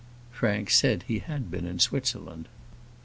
Frank 0.31 0.71
said 0.71 1.03
he 1.03 1.19
had 1.19 1.51
been 1.51 1.67
in 1.67 1.77
Switzerland. 1.77 2.47